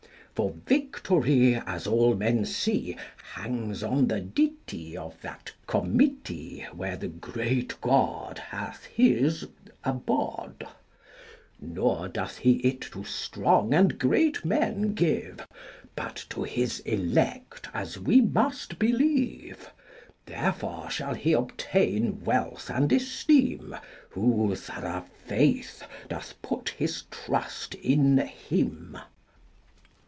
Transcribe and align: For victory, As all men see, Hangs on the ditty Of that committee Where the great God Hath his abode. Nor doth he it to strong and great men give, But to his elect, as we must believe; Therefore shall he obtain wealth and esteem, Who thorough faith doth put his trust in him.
For 0.33 0.55
victory, 0.65 1.61
As 1.67 1.85
all 1.85 2.15
men 2.15 2.45
see, 2.45 2.97
Hangs 3.35 3.83
on 3.83 4.07
the 4.07 4.19
ditty 4.21 4.97
Of 4.97 5.21
that 5.21 5.51
committee 5.67 6.65
Where 6.73 6.97
the 6.97 7.09
great 7.09 7.79
God 7.79 8.39
Hath 8.39 8.85
his 8.85 9.47
abode. 9.83 10.65
Nor 11.59 12.07
doth 12.07 12.39
he 12.39 12.53
it 12.67 12.81
to 12.93 13.03
strong 13.03 13.71
and 13.75 13.99
great 13.99 14.43
men 14.43 14.95
give, 14.95 15.45
But 15.95 16.25
to 16.31 16.41
his 16.41 16.79
elect, 16.79 17.67
as 17.71 17.99
we 17.99 18.19
must 18.21 18.79
believe; 18.79 19.69
Therefore 20.25 20.89
shall 20.89 21.13
he 21.13 21.33
obtain 21.33 22.23
wealth 22.23 22.67
and 22.71 22.91
esteem, 22.91 23.75
Who 24.11 24.55
thorough 24.55 25.05
faith 25.25 25.85
doth 26.09 26.41
put 26.41 26.69
his 26.69 27.03
trust 27.11 27.75
in 27.75 28.17
him. 28.17 28.97